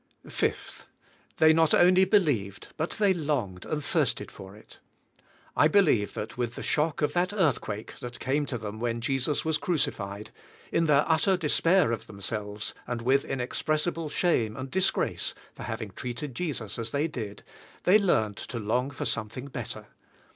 5. 0.27 0.87
They 1.37 1.53
not 1.53 1.75
only 1.75 2.07
believed^ 2.07 2.69
but 2.75 2.89
they 2.97 3.13
longed 3.13 3.65
and 3.65 3.85
thirsted 3.85 4.29
f 4.29 4.35
07' 4.37 4.55
it. 4.55 4.79
I 5.55 5.67
believe 5.67 6.15
that, 6.15 6.39
with 6.39 6.55
the 6.55 6.63
shock 6.63 7.03
of 7.03 7.13
that 7.13 7.31
earthquake 7.33 7.99
that 7.99 8.19
came 8.19 8.47
to 8.47 8.57
them 8.57 8.79
when 8.79 8.99
Jesus 8.99 9.45
was 9.45 9.59
crucified, 9.59 10.31
in 10.71 10.87
their 10.87 11.07
utter 11.07 11.37
despair 11.37 11.91
of 11.91 12.07
themselves 12.07 12.73
and 12.87 13.03
with 13.03 13.23
inexpressible 13.25 14.09
shame 14.09 14.57
and 14.57 14.71
disgrace 14.71 15.35
for 15.53 15.61
having 15.61 15.91
treated 15.91 16.33
Jesus 16.33 16.79
as 16.79 16.89
they 16.89 17.07
did, 17.07 17.43
they 17.83 17.99
learned 17.99 18.37
to 18.37 18.57
long 18.57 18.89
for 18.89 19.05
something 19.05 19.49
better. 19.49 19.85